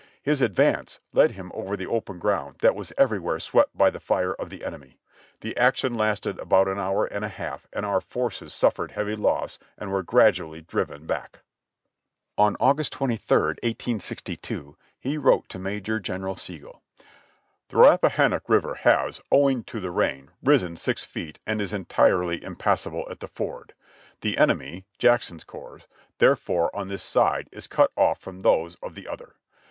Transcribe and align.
His 0.23 0.41
advance 0.41 0.99
led 1.13 1.33
him 1.33 1.51
over 1.53 1.77
the 1.77 1.85
open 1.85 2.17
ground 2.17 2.55
that 2.61 2.73
was 2.73 2.91
everywhere 2.97 3.39
swept 3.39 3.77
by 3.77 3.91
the 3.91 3.99
fire 3.99 4.33
of 4.33 4.49
the 4.49 4.65
enemy. 4.65 4.97
The 5.41 5.55
action 5.55 5.95
lasted 5.95 6.39
about 6.39 6.67
an 6.67 6.79
hour 6.79 7.05
and 7.05 7.23
a 7.23 7.27
half 7.29 7.67
and 7.71 7.85
our 7.85 8.01
forces 8.01 8.51
suffered 8.51 8.93
heavy 8.93 9.15
loss 9.15 9.59
and 9.77 9.91
were 9.91 10.01
gradually 10.01 10.59
driven 10.59 11.05
back." 11.05 11.41
On 12.35 12.57
August 12.59 12.93
23, 12.93 13.37
1862, 13.61 14.75
he 14.99 15.19
wrote 15.19 15.47
to 15.49 15.59
Major 15.59 15.99
General 15.99 16.35
Sigel: 16.35 16.81
"The 17.67 17.77
Rappahannock 17.77 18.49
River 18.49 18.73
has, 18.73 19.21
owing 19.31 19.63
to 19.65 19.79
the 19.79 19.91
rain, 19.91 20.31
risen 20.41 20.77
six 20.77 21.05
feet 21.05 21.37
and 21.45 21.61
is 21.61 21.73
entirely 21.73 22.43
impassable 22.43 23.05
at 23.11 23.21
any 23.21 23.29
ford, 23.35 23.75
the 24.21 24.39
enemy 24.39 24.87
(Jackson's 24.97 25.43
corps) 25.43 25.81
therefore, 26.17 26.75
on 26.75 26.87
this 26.87 27.03
side, 27.03 27.47
is 27.51 27.67
cut 27.67 27.93
ofif 27.95 28.17
from 28.17 28.39
those 28.39 28.73
of 28.81 28.95
the 28.95 29.07
other. 29.07 29.35